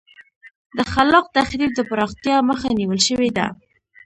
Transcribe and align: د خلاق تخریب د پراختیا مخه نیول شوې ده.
د 0.77 0.79
خلاق 0.91 1.25
تخریب 1.37 1.71
د 1.75 1.79
پراختیا 1.89 2.37
مخه 2.49 2.69
نیول 2.79 2.99
شوې 3.07 3.29
ده. 3.37 3.45